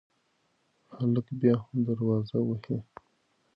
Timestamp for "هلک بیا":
0.97-1.55